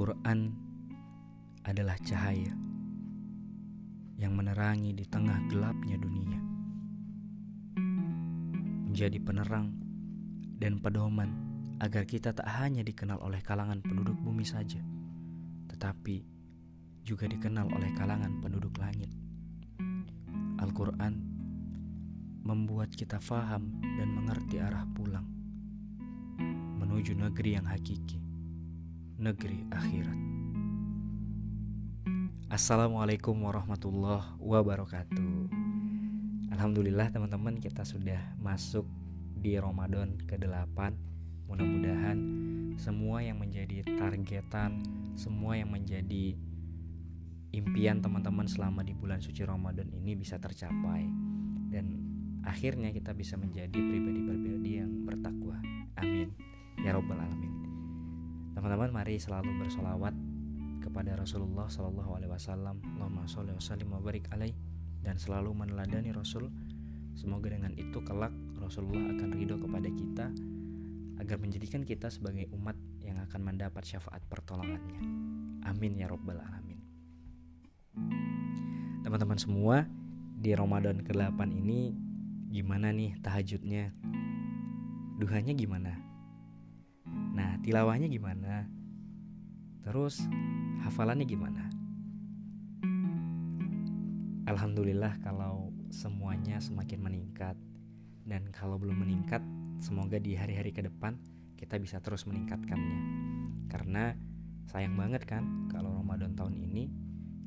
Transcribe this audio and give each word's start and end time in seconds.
Al-Quran 0.00 0.48
adalah 1.68 1.92
cahaya 2.00 2.56
yang 4.16 4.32
menerangi 4.32 4.96
di 4.96 5.04
tengah 5.04 5.44
gelapnya 5.52 6.00
dunia, 6.00 6.40
menjadi 8.88 9.20
penerang 9.20 9.76
dan 10.56 10.80
pedoman 10.80 11.28
agar 11.84 12.08
kita 12.08 12.32
tak 12.32 12.48
hanya 12.48 12.80
dikenal 12.80 13.20
oleh 13.20 13.44
kalangan 13.44 13.84
penduduk 13.84 14.16
bumi 14.24 14.40
saja, 14.40 14.80
tetapi 15.68 16.24
juga 17.04 17.28
dikenal 17.28 17.68
oleh 17.68 17.92
kalangan 17.92 18.40
penduduk 18.40 18.80
langit. 18.80 19.12
Al-Quran 20.64 21.12
membuat 22.40 22.88
kita 22.96 23.20
faham 23.20 23.84
dan 24.00 24.16
mengerti 24.16 24.64
arah 24.64 24.88
pulang 24.96 25.28
menuju 26.80 27.20
negeri 27.20 27.60
yang 27.60 27.68
hakiki, 27.68 28.29
negeri 29.20 29.68
akhirat. 29.68 30.18
Assalamualaikum 32.48 33.36
warahmatullahi 33.36 34.24
wabarakatuh. 34.40 35.52
Alhamdulillah 36.56 37.12
teman-teman 37.12 37.60
kita 37.60 37.84
sudah 37.84 38.16
masuk 38.40 38.88
di 39.36 39.60
Ramadan 39.60 40.16
ke-8. 40.24 40.96
Mudah-mudahan 41.52 42.18
semua 42.80 43.20
yang 43.20 43.36
menjadi 43.36 43.84
targetan, 44.00 44.80
semua 45.20 45.52
yang 45.60 45.68
menjadi 45.68 46.32
impian 47.52 48.00
teman-teman 48.00 48.48
selama 48.48 48.80
di 48.80 48.96
bulan 48.96 49.20
suci 49.20 49.44
Ramadan 49.44 49.92
ini 49.92 50.16
bisa 50.16 50.40
tercapai 50.40 51.04
dan 51.68 52.00
akhirnya 52.40 52.88
kita 52.88 53.12
bisa 53.12 53.36
menjadi 53.36 53.76
pribadi-pribadi 53.76 54.80
yang 54.80 55.04
bertakwa. 55.04 55.60
Amin. 56.00 56.32
Ya 56.80 56.96
robbal 56.96 57.20
alamin. 57.20 57.69
Teman-teman 58.60 58.92
mari 58.92 59.16
selalu 59.16 59.56
bersolawat 59.56 60.12
kepada 60.84 61.16
Rasulullah 61.16 61.64
Shallallahu 61.64 62.12
Alaihi 62.12 62.28
Wasallam. 62.28 62.76
Allahumma 62.92 63.24
sholli 63.24 63.56
wa 63.56 63.64
sallim 63.64 63.88
wa 63.88 64.04
barik 64.04 64.28
alaih 64.36 64.52
dan 65.00 65.16
selalu 65.16 65.56
meneladani 65.56 66.12
Rasul. 66.12 66.52
Semoga 67.16 67.56
dengan 67.56 67.72
itu 67.80 68.04
kelak 68.04 68.28
Rasulullah 68.60 69.16
akan 69.16 69.32
ridho 69.32 69.56
kepada 69.56 69.88
kita 69.88 70.28
agar 71.24 71.36
menjadikan 71.40 71.88
kita 71.88 72.12
sebagai 72.12 72.52
umat 72.52 72.76
yang 73.00 73.16
akan 73.24 73.40
mendapat 73.40 73.80
syafaat 73.80 74.20
pertolongannya. 74.28 75.08
Amin 75.64 75.96
ya 75.96 76.12
robbal 76.12 76.44
alamin. 76.44 76.84
Teman-teman 79.00 79.40
semua, 79.40 79.88
di 80.36 80.52
Ramadan 80.52 81.00
ke-8 81.00 81.48
ini 81.48 81.96
gimana 82.52 82.92
nih 82.92 83.16
tahajudnya? 83.24 83.88
Duhanya 85.16 85.56
gimana? 85.56 86.09
Tilawahnya 87.60 88.08
gimana? 88.08 88.64
Terus 89.84 90.24
hafalannya 90.80 91.28
gimana? 91.28 91.68
Alhamdulillah 94.48 95.20
kalau 95.20 95.68
semuanya 95.92 96.56
semakin 96.56 97.04
meningkat 97.04 97.54
dan 98.24 98.48
kalau 98.50 98.80
belum 98.80 99.04
meningkat 99.04 99.44
semoga 99.76 100.16
di 100.16 100.34
hari-hari 100.34 100.72
ke 100.72 100.80
depan 100.80 101.20
kita 101.60 101.76
bisa 101.76 102.00
terus 102.00 102.24
meningkatkannya 102.24 103.00
karena 103.68 104.16
sayang 104.64 104.96
banget 104.96 105.28
kan 105.28 105.68
kalau 105.68 105.92
Ramadan 106.00 106.32
tahun 106.32 106.56
ini 106.56 106.88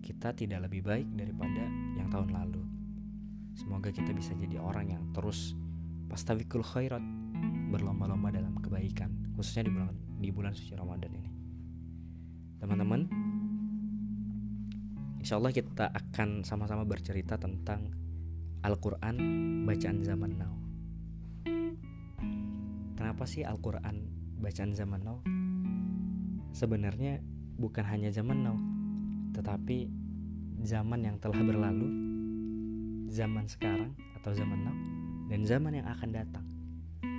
kita 0.03 0.36
tidak 0.38 0.70
lebih 0.70 0.86
baik 0.86 1.08
daripada 1.16 1.66
yang 1.98 2.11
tahun 2.14 2.30
lalu 2.36 2.64
semoga 3.58 3.89
kita 3.89 4.14
bisa 4.14 4.38
jadi 4.38 4.61
orang 4.61 4.94
yang 4.94 5.03
terus 5.16 5.55
pastavikul 6.11 6.61
khairat 6.61 7.02
berlomba-lomba 7.74 8.30
dalam 8.30 8.54
kebaikan 8.62 9.34
khususnya 9.34 9.66
di 9.66 9.72
bulan 9.74 9.94
di 10.22 10.30
bulan 10.30 10.54
suci 10.54 10.78
Ramadan 10.78 11.12
ini 11.18 11.32
teman-teman 12.62 13.02
Insya 15.23 15.39
Allah 15.39 15.56
kita 15.56 15.88
akan 15.88 16.44
sama-sama 16.44 16.83
bercerita 16.83 17.39
tentang 17.39 17.95
Al-Quran 18.60 19.16
bacaan 19.64 20.04
zaman 20.04 20.36
now. 20.36 20.52
Kenapa 23.00 23.23
sih 23.23 23.48
Al-Quran 23.48 24.04
bacaan 24.44 24.76
zaman 24.76 25.00
now? 25.00 25.23
Sebenarnya 26.52 27.23
bukan 27.56 27.88
hanya 27.88 28.12
zaman 28.12 28.44
now, 28.44 28.60
tetapi 29.32 29.88
zaman 30.60 31.08
yang 31.08 31.16
telah 31.23 31.39
berlalu, 31.39 31.88
zaman 33.08 33.48
sekarang 33.48 33.95
atau 34.20 34.36
zaman 34.36 34.60
now, 34.60 34.76
dan 35.32 35.48
zaman 35.48 35.80
yang 35.80 35.88
akan 35.88 36.12
datang. 36.12 36.44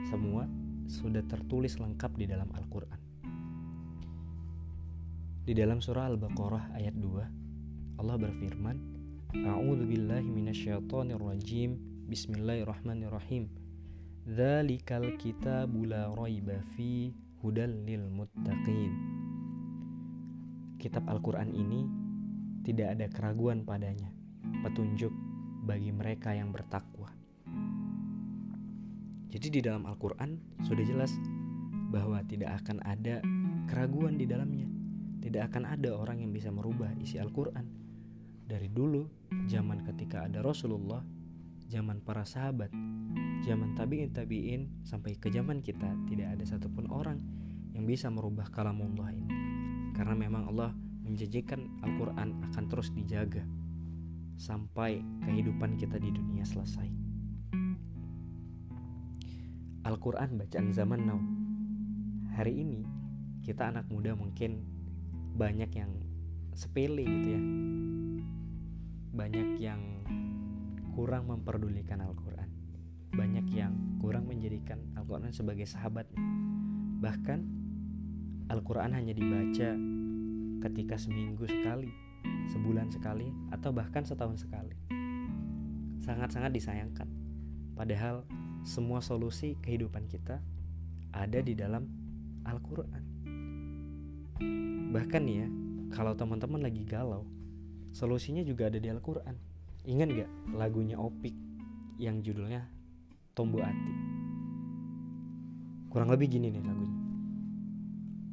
Semua 0.04 0.44
sudah 0.84 1.24
tertulis 1.24 1.80
lengkap 1.80 2.12
di 2.20 2.28
dalam 2.28 2.52
Al-Quran. 2.52 3.00
Di 5.44 5.56
dalam 5.56 5.80
surah 5.80 6.12
Al-Baqarah 6.12 6.76
ayat 6.76 6.92
2 6.96 8.00
Allah 8.04 8.16
berfirman, 8.18 8.76
A'udzu 9.32 9.86
billahi 9.86 10.28
minasyaitonir 10.28 11.16
rajim. 11.16 11.78
Bismillahirrahmanirrahim. 12.10 13.48
Dzalikal 14.28 15.16
kitabu 15.16 15.88
la 15.88 16.12
raiba 16.12 16.58
fi 16.74 17.14
hudal 17.38 17.72
lil 17.86 18.04
muttaqin. 18.10 18.92
Kitab 20.76 21.06
Al-Qur'an 21.08 21.54
ini 21.54 21.86
tidak 22.66 22.98
ada 22.98 23.06
keraguan 23.08 23.62
padanya, 23.62 24.10
petunjuk 24.66 25.14
bagi 25.64 25.94
mereka 25.94 26.34
yang 26.34 26.50
bertakwa. 26.50 27.13
Jadi 29.34 29.50
di 29.50 29.60
dalam 29.66 29.82
Al-Qur'an 29.90 30.62
sudah 30.62 30.86
jelas 30.86 31.10
bahwa 31.90 32.22
tidak 32.22 32.54
akan 32.62 32.78
ada 32.86 33.18
keraguan 33.66 34.14
di 34.14 34.30
dalamnya. 34.30 34.70
Tidak 35.18 35.42
akan 35.50 35.74
ada 35.74 35.90
orang 35.90 36.22
yang 36.22 36.30
bisa 36.30 36.54
merubah 36.54 36.94
isi 37.02 37.18
Al-Qur'an. 37.18 37.66
Dari 38.46 38.70
dulu 38.70 39.02
zaman 39.50 39.82
ketika 39.90 40.30
ada 40.30 40.38
Rasulullah 40.38 41.02
zaman 41.66 41.98
para 42.06 42.22
sahabat 42.22 42.70
zaman 43.42 43.74
tabiin 43.74 44.14
tabiin 44.14 44.86
sampai 44.86 45.18
ke 45.18 45.32
zaman 45.34 45.64
kita 45.64 45.90
tidak 46.06 46.38
ada 46.38 46.44
satupun 46.46 46.86
orang 46.94 47.18
yang 47.74 47.90
bisa 47.90 48.06
merubah 48.14 48.46
kalamullah 48.54 49.10
ini. 49.10 49.34
Karena 49.98 50.14
memang 50.14 50.46
Allah 50.46 50.70
menjanjikan 51.02 51.82
Al-Quran 51.82 52.38
akan 52.54 52.64
terus 52.70 52.94
dijaga 52.94 53.42
sampai 54.38 55.02
kehidupan 55.26 55.74
kita 55.74 55.98
di 55.98 56.14
dunia 56.14 56.46
selesai 56.46 57.03
Al-Quran 59.84 60.40
bacaan 60.40 60.72
zaman 60.72 61.00
now. 61.04 61.20
Hari 62.40 62.56
ini 62.56 62.88
kita 63.44 63.68
anak 63.68 63.84
muda 63.92 64.16
mungkin 64.16 64.64
banyak 65.36 65.68
yang 65.76 65.92
sepele 66.56 67.04
gitu 67.04 67.28
ya. 67.36 67.42
Banyak 69.12 69.60
yang 69.60 69.80
kurang 70.96 71.28
memperdulikan 71.28 72.00
Al-Quran. 72.00 72.48
Banyak 73.12 73.46
yang 73.52 73.76
kurang 74.00 74.24
menjadikan 74.24 74.80
Al-Quran 74.96 75.36
sebagai 75.36 75.68
sahabat. 75.68 76.08
Bahkan 77.04 77.40
Al-Quran 78.56 78.96
hanya 78.96 79.12
dibaca 79.12 79.76
ketika 80.64 80.96
seminggu 80.96 81.44
sekali 81.44 81.92
sebulan 82.48 82.88
sekali 82.88 83.28
atau 83.52 83.68
bahkan 83.68 84.00
setahun 84.00 84.48
sekali. 84.48 84.72
Sangat-sangat 86.00 86.56
disayangkan. 86.56 87.08
Padahal 87.76 88.24
semua 88.64 89.04
solusi 89.04 89.60
kehidupan 89.60 90.08
kita 90.08 90.40
ada 91.12 91.38
di 91.38 91.54
dalam 91.54 91.86
Al-Quran 92.48 93.02
bahkan 94.90 95.24
ya 95.28 95.46
kalau 95.94 96.16
teman-teman 96.18 96.64
lagi 96.64 96.82
galau 96.82 97.28
Solusinya 97.94 98.42
juga 98.42 98.66
ada 98.66 98.82
di 98.82 98.90
Al-Quran. 98.90 99.38
Ingat 99.86 100.08
gak 100.18 100.30
lagunya 100.58 100.98
Opik 100.98 101.30
yang 101.94 102.26
judulnya 102.26 102.66
Tombu 103.38 103.62
Ati? 103.62 103.94
Kurang 105.94 106.10
lebih 106.10 106.26
gini 106.34 106.50
nih 106.50 106.58
lagunya. 106.58 107.00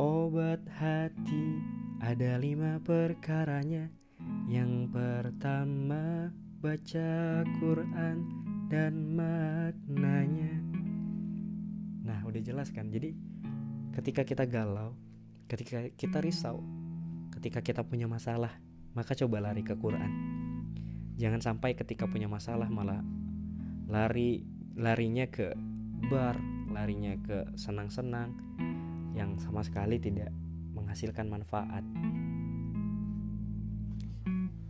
Obat 0.02 0.66
hati 0.82 1.62
ada 2.02 2.42
lima 2.42 2.82
perkaranya. 2.82 3.86
Yang 4.50 4.90
pertama 4.90 6.34
baca 6.58 7.46
Quran 7.62 8.18
dan 8.66 8.94
maknanya. 9.12 10.52
Nah 12.08 12.20
udah 12.24 12.42
jelas 12.42 12.72
kan. 12.72 12.88
Jadi 12.88 13.12
ketika 13.92 14.24
kita 14.24 14.48
galau, 14.48 14.96
ketika 15.52 15.92
kita 16.00 16.24
risau, 16.24 16.64
ketika 17.36 17.60
kita 17.60 17.84
punya 17.84 18.08
masalah, 18.08 18.56
maka 18.96 19.12
coba 19.16 19.44
lari 19.44 19.68
ke 19.68 19.76
Quran. 19.76 20.12
Jangan 21.20 21.44
sampai 21.44 21.76
ketika 21.76 22.08
punya 22.08 22.32
masalah 22.32 22.72
malah 22.72 23.04
lari 23.92 24.48
larinya 24.80 25.28
ke 25.28 25.52
bar, 26.08 26.40
larinya 26.72 27.14
ke 27.20 27.52
senang-senang 27.60 28.32
yang 29.12 29.36
sama 29.38 29.62
sekali 29.62 30.00
tidak 30.00 30.32
menghasilkan 30.72 31.28
manfaat. 31.28 31.84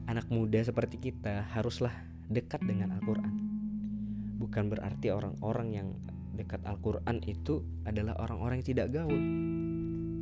Anak 0.09 0.27
muda 0.27 0.59
seperti 0.59 0.99
kita 0.99 1.45
haruslah 1.55 1.93
dekat 2.27 2.59
dengan 2.65 2.97
Al-Quran. 2.99 3.50
Bukan 4.41 4.73
berarti 4.73 5.13
orang-orang 5.13 5.67
yang 5.69 5.87
dekat 6.33 6.65
Al-Quran 6.65 7.21
itu 7.29 7.61
adalah 7.85 8.17
orang-orang 8.17 8.65
yang 8.65 8.67
tidak 8.73 8.87
gaul. 8.89 9.21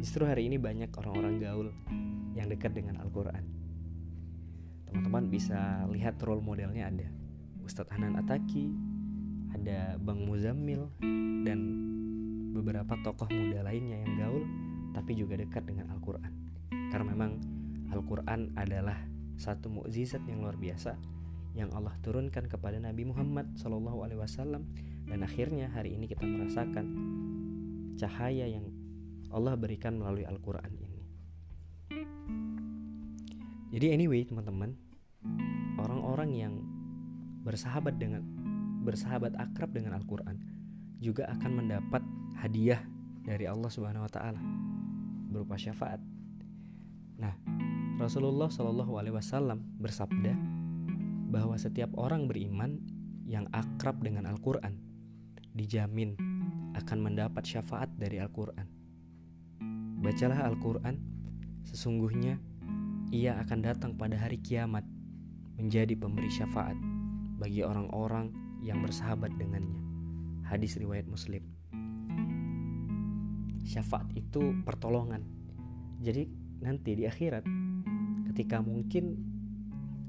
Justru 0.04 0.28
hari 0.28 0.52
ini 0.52 0.60
banyak 0.60 0.92
orang-orang 0.92 1.40
gaul 1.40 1.68
yang 2.36 2.52
dekat 2.52 2.76
dengan 2.76 3.00
Al-Quran. 3.00 3.44
Teman-teman 4.92 5.32
bisa 5.32 5.88
lihat 5.88 6.20
role 6.20 6.44
modelnya 6.44 6.92
ada 6.92 7.08
Ustadz 7.64 7.96
Hanan 7.96 8.20
Ataki, 8.20 8.74
ada 9.56 9.96
Bang 10.02 10.28
Muzammil, 10.28 10.92
dan 11.48 11.60
beberapa 12.52 13.00
tokoh 13.06 13.30
muda 13.32 13.64
lainnya 13.64 14.04
yang 14.04 14.14
gaul 14.20 14.44
tapi 14.92 15.16
juga 15.16 15.38
dekat 15.40 15.64
dengan 15.64 15.94
Al-Quran. 15.96 16.34
Karena 16.92 17.06
memang 17.08 17.32
Al-Quran 17.94 18.58
adalah 18.58 18.98
satu 19.40 19.72
mukjizat 19.72 20.26
yang 20.28 20.44
luar 20.44 20.60
biasa 20.60 21.00
yang 21.60 21.76
Allah 21.76 21.92
turunkan 22.00 22.48
kepada 22.48 22.80
Nabi 22.80 23.04
Muhammad 23.04 23.60
SAW 23.60 24.64
dan 25.12 25.20
akhirnya 25.20 25.68
hari 25.68 26.00
ini 26.00 26.08
kita 26.08 26.24
merasakan 26.24 26.86
cahaya 28.00 28.48
yang 28.48 28.72
Allah 29.30 29.60
berikan 29.60 30.00
melalui 30.00 30.24
Al-Quran 30.24 30.72
ini. 30.80 31.02
Jadi 33.70 33.86
anyway 33.94 34.24
teman-teman, 34.26 34.74
orang-orang 35.78 36.32
yang 36.34 36.54
bersahabat 37.44 38.00
dengan 38.00 38.24
bersahabat 38.82 39.36
akrab 39.38 39.76
dengan 39.76 40.00
Al-Quran 40.00 40.40
juga 41.04 41.28
akan 41.30 41.52
mendapat 41.64 42.02
hadiah 42.40 42.82
dari 43.22 43.46
Allah 43.46 43.70
Subhanahu 43.70 44.08
Wa 44.08 44.12
Taala 44.12 44.42
berupa 45.30 45.60
syafaat. 45.60 46.02
Nah, 47.20 47.36
Rasulullah 48.00 48.48
Shallallahu 48.48 48.96
Alaihi 48.96 49.16
Wasallam 49.20 49.60
bersabda 49.78 50.59
bahwa 51.30 51.56
setiap 51.56 51.94
orang 51.94 52.26
beriman 52.26 52.82
yang 53.30 53.46
akrab 53.54 54.02
dengan 54.02 54.26
Al-Quran 54.26 54.74
dijamin 55.54 56.18
akan 56.74 56.98
mendapat 56.98 57.46
syafaat 57.46 57.94
dari 57.94 58.18
Al-Quran. 58.18 58.66
Bacalah 60.02 60.50
Al-Quran, 60.50 60.98
sesungguhnya 61.70 62.42
ia 63.14 63.38
akan 63.38 63.60
datang 63.62 63.92
pada 63.94 64.18
hari 64.18 64.42
kiamat 64.42 64.82
menjadi 65.62 65.94
pemberi 65.94 66.32
syafaat 66.34 66.78
bagi 67.38 67.62
orang-orang 67.62 68.34
yang 68.66 68.82
bersahabat 68.82 69.30
dengannya. 69.38 69.82
Hadis 70.50 70.82
riwayat 70.82 71.06
Muslim. 71.06 71.46
Syafaat 73.70 74.10
itu 74.18 74.56
pertolongan. 74.66 75.22
Jadi 76.02 76.26
nanti 76.64 76.98
di 76.98 77.06
akhirat 77.06 77.46
ketika 78.32 78.64
mungkin 78.64 79.29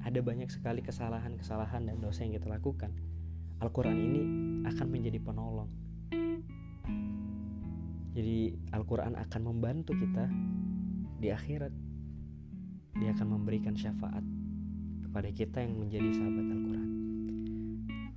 ada 0.00 0.20
banyak 0.24 0.48
sekali 0.48 0.80
kesalahan-kesalahan 0.80 1.88
dan 1.88 1.96
dosa 2.00 2.24
yang 2.24 2.40
kita 2.40 2.48
lakukan, 2.48 2.92
Al-Quran 3.60 3.98
ini 4.00 4.22
akan 4.64 4.86
menjadi 4.88 5.20
penolong 5.20 5.70
jadi 8.10 8.52
Al-Quran 8.74 9.14
akan 9.14 9.42
membantu 9.46 9.94
kita 9.94 10.26
di 11.22 11.30
akhirat. 11.30 11.70
Dia 12.98 13.14
akan 13.14 13.38
memberikan 13.38 13.78
syafaat 13.78 14.26
kepada 15.06 15.30
kita 15.30 15.62
yang 15.62 15.78
menjadi 15.78 16.10
sahabat 16.18 16.46
Al-Quran. 16.50 16.88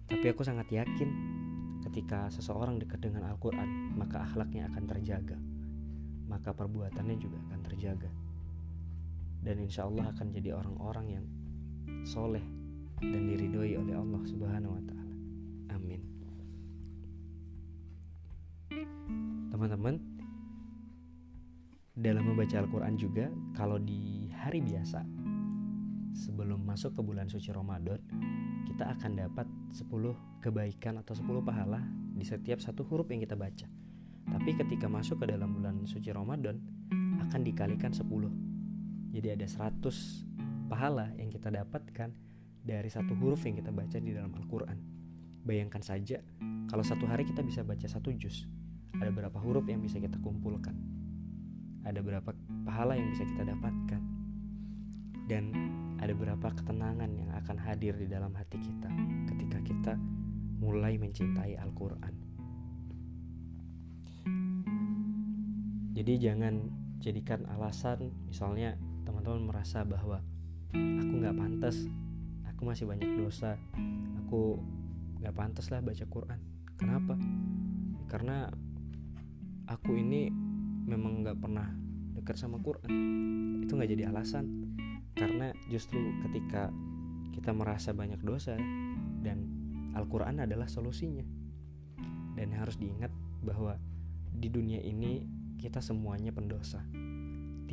Tapi 0.09 0.25
aku 0.27 0.41
sangat 0.41 0.67
yakin 0.73 1.09
ketika 1.85 2.27
seseorang 2.33 2.81
dekat 2.81 3.05
dengan 3.05 3.29
Al-Quran, 3.29 3.93
maka 3.93 4.25
akhlaknya 4.25 4.65
akan 4.73 4.83
terjaga. 4.89 5.37
Maka 6.25 6.57
perbuatannya 6.57 7.15
juga 7.21 7.37
akan 7.47 7.59
terjaga. 7.61 8.09
Dan 9.45 9.61
insya 9.61 9.85
Allah 9.85 10.09
akan 10.09 10.27
jadi 10.33 10.57
orang-orang 10.57 11.05
yang 11.21 11.25
soleh 12.03 12.43
dan 12.99 13.21
diridhoi 13.27 13.75
oleh 13.79 13.95
Allah 13.95 14.21
Subhanahu 14.23 14.73
wa 14.75 14.83
Ta'ala. 14.83 15.15
Amin. 15.75 16.01
Teman-teman 19.51 19.95
dalam 21.93 22.23
membaca 22.25 22.55
Al-Quran 22.57 22.95
juga 22.97 23.29
kalau 23.53 23.77
di 23.77 24.31
hari 24.33 24.59
biasa 24.65 25.05
sebelum 26.13 26.65
masuk 26.65 26.97
ke 26.97 27.01
bulan 27.05 27.29
suci 27.29 27.53
Ramadan 27.53 28.01
kita 28.65 28.89
akan 28.97 29.11
dapat 29.17 29.45
10 29.75 30.41
kebaikan 30.41 30.97
atau 31.01 31.13
10 31.13 31.45
pahala 31.45 31.83
di 32.13 32.25
setiap 32.25 32.57
satu 32.57 32.81
huruf 32.87 33.09
yang 33.13 33.21
kita 33.21 33.37
baca. 33.37 33.67
Tapi 34.23 34.51
ketika 34.55 34.87
masuk 34.87 35.21
ke 35.21 35.35
dalam 35.35 35.53
bulan 35.53 35.83
suci 35.85 36.09
Ramadan 36.09 36.57
akan 37.29 37.41
dikalikan 37.43 37.91
10 37.91 38.53
jadi 39.13 39.37
ada 39.37 39.45
100 39.45 40.32
pahala 40.73 41.13
yang 41.21 41.29
kita 41.29 41.53
dapatkan 41.53 42.09
dari 42.65 42.89
satu 42.89 43.13
huruf 43.13 43.45
yang 43.45 43.61
kita 43.61 43.69
baca 43.69 44.01
di 44.01 44.09
dalam 44.09 44.33
Al-Quran. 44.33 44.81
Bayangkan 45.45 45.85
saja 45.85 46.17
kalau 46.65 46.81
satu 46.81 47.05
hari 47.05 47.29
kita 47.29 47.45
bisa 47.45 47.61
baca 47.61 47.85
satu 47.85 48.09
juz 48.17 48.49
ada 48.97 49.13
berapa 49.13 49.37
huruf 49.37 49.69
yang 49.69 49.85
bisa 49.85 50.01
kita 50.01 50.17
kumpulkan? 50.25 50.73
Ada 51.85 52.01
berapa 52.01 52.33
pahala 52.65 52.97
yang 52.97 53.13
bisa 53.13 53.21
kita 53.21 53.45
dapatkan? 53.45 54.01
Dan 55.29 55.53
ada 56.01 56.17
berapa 56.17 56.47
ketenangan 56.57 57.11
yang 57.21 57.29
akan 57.37 57.57
hadir 57.61 57.93
di 57.93 58.09
dalam 58.09 58.33
hati 58.33 58.57
kita 58.57 58.89
ketika 59.29 59.57
kita 59.61 59.93
mulai 60.57 60.97
mencintai 60.97 61.53
Al-Quran? 61.61 62.13
Jadi 65.93 66.13
jangan 66.17 66.65
jadikan 66.97 67.45
alasan 67.45 68.09
misalnya 68.25 68.73
teman-teman 69.05 69.53
merasa 69.53 69.85
bahwa 69.85 70.32
aku 70.73 71.13
nggak 71.21 71.37
pantas. 71.37 71.77
Aku 72.53 72.65
masih 72.65 72.89
banyak 72.89 73.07
dosa. 73.17 73.55
Aku 74.25 74.57
nggak 75.21 75.35
pantas 75.37 75.69
lah 75.69 75.79
baca 75.79 76.05
Quran. 76.09 76.39
Kenapa? 76.75 77.15
Karena 78.09 78.49
aku 79.69 79.95
ini 79.95 80.27
memang 80.83 81.23
nggak 81.23 81.37
pernah 81.39 81.69
dekat 82.17 82.35
sama 82.41 82.57
Quran. 82.59 82.89
Itu 83.63 83.77
nggak 83.77 83.91
jadi 83.93 84.09
alasan. 84.09 84.45
Karena 85.13 85.53
justru 85.69 86.01
ketika 86.25 86.73
kita 87.33 87.53
merasa 87.53 87.93
banyak 87.93 88.21
dosa 88.25 88.57
dan 89.21 89.45
Al-Quran 89.93 90.41
adalah 90.41 90.65
solusinya. 90.65 91.23
Dan 92.33 92.49
harus 92.57 92.81
diingat 92.81 93.13
bahwa 93.45 93.77
di 94.33 94.49
dunia 94.49 94.81
ini 94.81 95.21
kita 95.61 95.79
semuanya 95.79 96.33
pendosa 96.33 96.81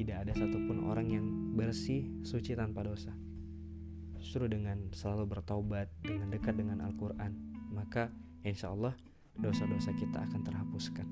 tidak 0.01 0.25
ada 0.25 0.33
satupun 0.33 0.89
orang 0.89 1.13
yang 1.13 1.27
bersih 1.53 2.09
suci 2.25 2.57
tanpa 2.57 2.81
dosa 2.81 3.13
justru 4.17 4.49
dengan 4.49 4.89
selalu 4.97 5.29
bertaubat 5.37 5.93
dengan 6.01 6.33
dekat 6.33 6.57
dengan 6.57 6.81
Al-Quran 6.81 7.37
maka 7.69 8.09
insya 8.41 8.73
Allah 8.73 8.97
dosa-dosa 9.37 9.93
kita 9.93 10.25
akan 10.25 10.41
terhapuskan 10.41 11.09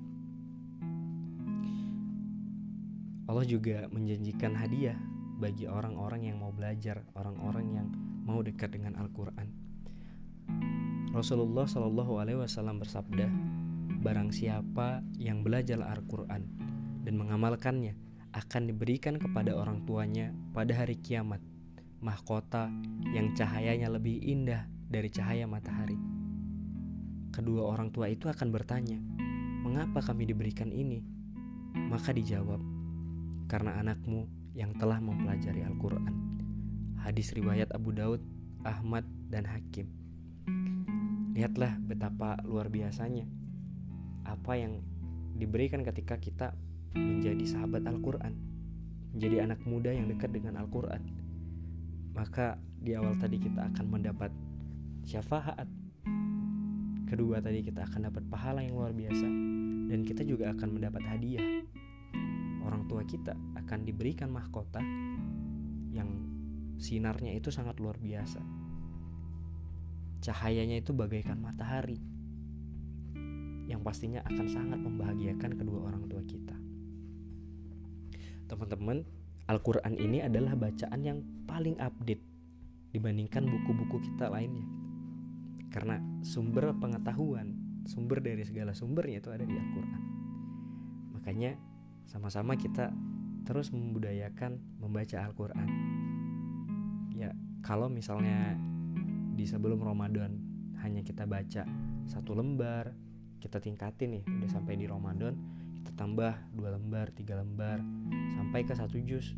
Allah 3.29 3.45
juga 3.45 3.85
menjanjikan 3.93 4.57
hadiah 4.57 4.97
bagi 5.39 5.69
orang-orang 5.69 6.33
yang 6.33 6.41
mau 6.41 6.49
belajar, 6.49 7.05
orang-orang 7.13 7.67
yang 7.77 7.89
mau 8.25 8.41
dekat 8.41 8.73
dengan 8.73 8.97
Al-Quran. 8.97 9.53
Rasulullah 11.13 11.69
Shallallahu 11.69 12.25
Alaihi 12.25 12.41
Wasallam 12.41 12.81
bersabda, 12.81 13.29
barang 14.01 14.33
siapa 14.33 15.05
yang 15.21 15.45
belajar 15.45 15.77
Al-Quran 15.77 16.43
dan 17.05 17.15
mengamalkannya 17.21 18.08
akan 18.33 18.69
diberikan 18.69 19.17
kepada 19.17 19.57
orang 19.57 19.85
tuanya 19.89 20.33
pada 20.53 20.75
hari 20.77 21.01
kiamat 21.01 21.41
mahkota 21.99 22.71
yang 23.11 23.35
cahayanya 23.35 23.91
lebih 23.91 24.23
indah 24.23 24.69
dari 24.87 25.11
cahaya 25.11 25.49
matahari. 25.51 25.99
Kedua 27.35 27.67
orang 27.69 27.91
tua 27.91 28.09
itu 28.11 28.31
akan 28.31 28.49
bertanya, 28.55 28.99
"Mengapa 29.63 30.01
kami 30.01 30.29
diberikan 30.29 30.71
ini?" 30.71 31.03
Maka 31.75 32.15
dijawab, 32.15 32.59
karena 33.51 33.79
anakmu 33.83 34.27
yang 34.57 34.75
telah 34.77 34.99
mempelajari 34.99 35.63
Al-Quran. 35.63 36.11
Hadis 36.99 37.31
riwayat 37.37 37.71
Abu 37.75 37.95
Daud, 37.95 38.19
Ahmad, 38.67 39.07
dan 39.31 39.47
Hakim. 39.47 39.87
Lihatlah 41.37 41.79
betapa 41.79 42.43
luar 42.43 42.67
biasanya 42.67 43.23
apa 44.27 44.59
yang 44.59 44.83
diberikan 45.39 45.87
ketika 45.87 46.19
kita 46.19 46.47
menjadi 46.97 47.45
sahabat 47.45 47.85
Al-Quran, 47.85 48.33
menjadi 49.17 49.49
anak 49.49 49.61
muda 49.67 49.93
yang 49.93 50.09
dekat 50.09 50.33
dengan 50.33 50.61
Al-Quran. 50.61 51.03
Maka 52.17 52.57
di 52.79 52.95
awal 52.95 53.19
tadi 53.19 53.37
kita 53.43 53.69
akan 53.75 53.87
mendapat 53.89 54.31
syafaat. 55.05 55.69
Kedua 57.09 57.41
tadi 57.41 57.65
kita 57.65 57.89
akan 57.89 58.13
dapat 58.13 58.23
pahala 58.29 58.61
yang 58.61 58.77
luar 58.77 58.93
biasa 58.93 59.25
dan 59.89 60.05
kita 60.05 60.29
juga 60.29 60.53
akan 60.53 60.77
mendapat 60.77 61.01
hadiah 61.09 61.65
orang 62.69 62.85
tua 62.85 63.01
kita 63.09 63.33
akan 63.57 63.89
diberikan 63.89 64.29
mahkota 64.29 64.85
yang 65.89 66.09
sinarnya 66.77 67.33
itu 67.33 67.49
sangat 67.49 67.81
luar 67.81 67.97
biasa. 67.97 68.45
Cahayanya 70.21 70.85
itu 70.85 70.93
bagaikan 70.93 71.41
matahari 71.41 71.97
yang 73.65 73.81
pastinya 73.81 74.21
akan 74.29 74.47
sangat 74.53 74.79
membahagiakan 74.85 75.57
kedua 75.57 75.89
orang 75.89 76.05
tua 76.13 76.21
kita. 76.29 76.68
Teman-teman, 78.49 79.05
Al-Quran 79.49 79.95
ini 80.01 80.25
adalah 80.25 80.57
bacaan 80.57 81.01
yang 81.05 81.21
paling 81.45 81.77
update 81.79 82.25
dibandingkan 82.97 83.45
buku-buku 83.45 84.11
kita 84.13 84.33
lainnya. 84.33 84.65
Karena 85.69 86.01
sumber 86.25 86.73
pengetahuan, 86.81 87.55
sumber 87.85 88.25
dari 88.25 88.43
segala 88.43 88.73
sumbernya 88.73 89.21
itu 89.21 89.31
ada 89.31 89.45
di 89.45 89.53
Al-Quran. 89.53 90.03
Makanya 91.13 91.61
sama-sama 92.09 92.57
kita 92.57 92.89
terus 93.45 93.73
membudayakan 93.73 94.61
membaca 94.81 95.25
Al-Quran 95.25 95.69
ya 97.17 97.33
kalau 97.65 97.91
misalnya 97.91 98.55
di 99.35 99.43
sebelum 99.49 99.83
Ramadan 99.83 100.37
hanya 100.85 101.03
kita 101.03 101.27
baca 101.27 101.65
satu 102.07 102.37
lembar 102.37 102.95
kita 103.41 103.59
tingkatin 103.59 104.21
nih 104.21 104.25
udah 104.25 104.51
sampai 104.53 104.77
di 104.79 104.85
Ramadan 104.85 105.35
kita 105.81 105.93
tambah 105.95 106.35
dua 106.55 106.75
lembar 106.75 107.11
tiga 107.15 107.39
lembar 107.39 107.81
sampai 108.35 108.67
ke 108.67 108.75
satu 108.75 108.99
juz 109.03 109.35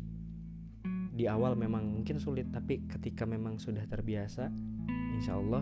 di 1.11 1.27
awal 1.27 1.53
memang 1.59 1.85
mungkin 1.91 2.17
sulit 2.17 2.49
tapi 2.49 2.81
ketika 2.87 3.27
memang 3.27 3.59
sudah 3.59 3.83
terbiasa 3.85 4.49
insya 5.13 5.37
Allah 5.37 5.61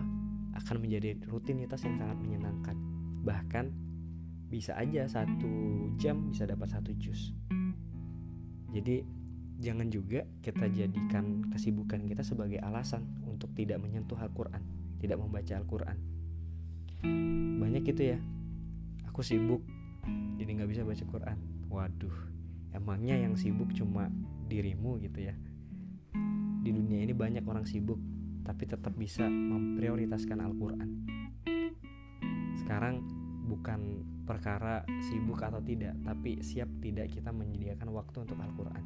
akan 0.56 0.76
menjadi 0.82 1.14
rutinitas 1.30 1.86
yang 1.86 1.94
sangat 1.94 2.18
menyenangkan. 2.18 2.74
Bahkan 3.22 3.70
bisa 4.50 4.74
aja 4.74 5.06
satu 5.06 5.50
jam 5.94 6.34
bisa 6.34 6.42
dapat 6.42 6.74
satu 6.74 6.90
jus. 6.98 7.30
Jadi 8.74 9.06
jangan 9.62 9.90
juga 9.90 10.26
kita 10.42 10.66
jadikan 10.74 11.46
kesibukan 11.54 12.02
kita 12.08 12.26
sebagai 12.26 12.58
alasan 12.62 13.06
untuk 13.26 13.54
tidak 13.54 13.78
menyentuh 13.78 14.18
Al-Quran 14.18 14.80
tidak 15.00 15.16
membaca 15.16 15.52
Al-Quran. 15.56 15.96
Banyak 17.58 17.82
gitu 17.88 18.02
ya. 18.14 18.18
Aku 19.08 19.24
sibuk 19.24 19.64
jadi 20.36 20.50
nggak 20.56 20.70
bisa 20.70 20.82
baca 20.84 21.04
Quran. 21.04 21.38
Waduh 21.70 22.16
emangnya 22.70 23.18
yang 23.18 23.34
sibuk 23.34 23.70
cuma 23.74 24.08
dirimu 24.46 24.98
gitu 25.02 25.30
ya? 25.30 25.34
Di 26.60 26.70
dunia 26.70 27.02
ini 27.02 27.14
banyak 27.16 27.44
orang 27.46 27.64
sibuk 27.66 27.98
tapi 28.44 28.66
tetap 28.66 28.96
bisa 28.96 29.28
memprioritaskan 29.28 30.38
Al-Quran. 30.42 30.88
Sekarang 32.58 33.04
bukan 33.46 34.06
perkara 34.24 34.86
sibuk 35.10 35.42
atau 35.42 35.58
tidak, 35.58 35.98
tapi 36.06 36.38
siap 36.42 36.70
tidak 36.78 37.10
kita 37.10 37.34
menyediakan 37.34 37.90
waktu 37.90 38.22
untuk 38.22 38.38
Al-Quran. 38.38 38.84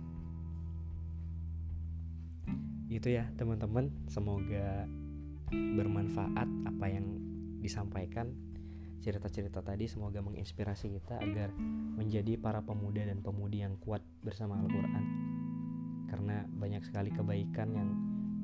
Itu 2.89 3.13
ya 3.13 3.29
teman-teman, 3.37 3.93
semoga 4.09 4.89
bermanfaat 5.53 6.49
apa 6.65 6.87
yang 6.89 7.21
disampaikan 7.61 8.33
cerita-cerita 9.01 9.65
tadi 9.65 9.89
semoga 9.91 10.21
menginspirasi 10.21 10.93
kita 11.01 11.19
agar 11.23 11.51
menjadi 11.99 12.39
para 12.39 12.63
pemuda 12.63 13.03
dan 13.07 13.25
pemudi 13.25 13.65
yang 13.65 13.79
kuat 13.81 14.05
bersama 14.23 14.61
Al-Quran. 14.61 15.05
Karena 16.11 16.47
banyak 16.47 16.83
sekali 16.87 17.11
kebaikan 17.11 17.75
yang 17.75 17.89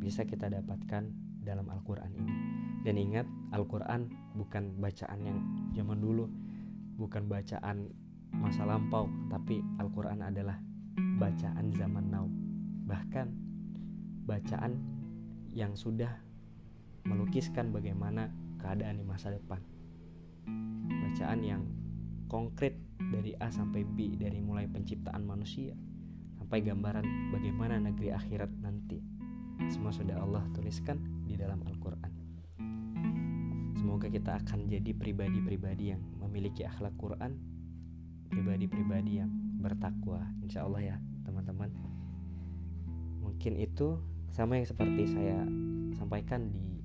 bisa 0.00 0.24
kita 0.24 0.48
dapatkan 0.48 1.12
dalam 1.44 1.68
Al-Quran 1.70 2.10
ini. 2.16 2.34
Dan 2.80 2.96
ingat 2.96 3.26
Al-Quran 3.52 4.08
bukan 4.34 4.80
bacaan 4.80 5.20
yang 5.20 5.38
zaman 5.76 6.00
dulu 6.00 6.24
Bukan 6.96 7.28
bacaan 7.28 7.92
masa 8.32 8.64
lampau 8.64 9.04
Tapi 9.28 9.60
Al-Quran 9.80 10.24
adalah 10.24 10.56
bacaan 11.20 11.72
zaman 11.76 12.08
now. 12.08 12.28
Bahkan 12.88 13.28
bacaan 14.24 14.80
yang 15.52 15.76
sudah 15.76 16.08
melukiskan 17.04 17.72
bagaimana 17.72 18.28
keadaan 18.60 19.00
di 19.00 19.04
masa 19.04 19.32
depan 19.32 19.60
Bacaan 20.88 21.40
yang 21.42 21.62
konkret 22.30 22.78
dari 23.00 23.34
A 23.42 23.50
sampai 23.50 23.82
B 23.82 24.14
Dari 24.14 24.38
mulai 24.38 24.70
penciptaan 24.70 25.26
manusia 25.26 25.74
Sampai 26.50 26.66
gambaran 26.66 27.30
bagaimana 27.30 27.78
negeri 27.78 28.10
akhirat 28.10 28.50
nanti. 28.58 28.98
Semua 29.70 29.94
sudah 29.94 30.18
Allah 30.18 30.42
tuliskan 30.50 30.98
di 31.22 31.38
dalam 31.38 31.62
Al-Quran. 31.62 32.12
Semoga 33.78 34.10
kita 34.10 34.40
akan 34.42 34.66
jadi 34.66 34.90
pribadi-pribadi 34.96 35.94
yang 35.94 36.02
memiliki 36.18 36.66
akhlak 36.66 36.96
Quran, 36.98 37.38
pribadi-pribadi 38.34 39.22
yang 39.22 39.30
bertakwa, 39.62 40.26
insya 40.42 40.66
Allah 40.66 40.82
ya 40.82 40.96
teman-teman. 41.22 41.70
Mungkin 43.20 43.54
itu 43.54 44.00
sama 44.26 44.58
yang 44.58 44.66
seperti 44.66 45.06
saya 45.06 45.46
sampaikan 45.94 46.50
di 46.50 46.82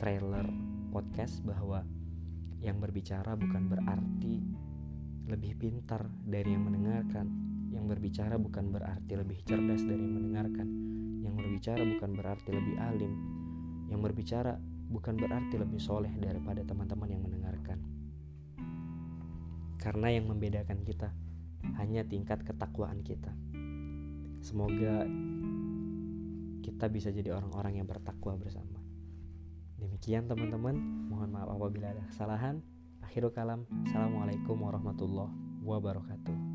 trailer 0.00 0.48
podcast 0.94 1.44
bahwa 1.44 1.84
yang 2.64 2.80
berbicara 2.80 3.36
bukan 3.36 3.68
berarti 3.68 4.40
lebih 5.28 5.52
pintar 5.60 6.08
dari 6.24 6.56
yang 6.56 6.64
mendengarkan. 6.64 7.26
Yang 7.68 7.84
berbicara 7.92 8.40
bukan 8.40 8.72
berarti 8.72 9.12
lebih 9.20 9.38
cerdas 9.44 9.84
dari 9.84 10.00
yang 10.00 10.14
mendengarkan. 10.16 10.68
Yang 11.20 11.34
berbicara 11.36 11.82
bukan 11.84 12.10
berarti 12.16 12.50
lebih 12.56 12.76
alim. 12.80 13.12
Yang 13.92 14.00
berbicara 14.00 14.52
bukan 14.88 15.14
berarti 15.20 15.54
lebih 15.60 15.80
soleh 15.80 16.12
daripada 16.16 16.64
teman-teman 16.64 17.08
yang 17.12 17.20
mendengarkan. 17.20 17.78
Karena 19.76 20.08
yang 20.08 20.32
membedakan 20.32 20.80
kita 20.88 21.12
hanya 21.76 22.00
tingkat 22.08 22.40
ketakwaan 22.48 23.04
kita. 23.04 23.32
Semoga 24.40 25.04
kita 26.64 26.88
bisa 26.88 27.12
jadi 27.12 27.36
orang-orang 27.36 27.80
yang 27.80 27.88
bertakwa 27.88 28.36
bersama. 28.40 28.73
Demikian 29.84 30.24
teman-teman, 30.24 30.80
mohon 31.12 31.28
maaf 31.28 31.52
apabila 31.52 31.92
ada 31.92 32.00
kesalahan. 32.08 32.64
Akhirul 33.04 33.36
kalam, 33.36 33.68
Assalamualaikum 33.84 34.56
warahmatullahi 34.56 35.28
wabarakatuh. 35.60 36.53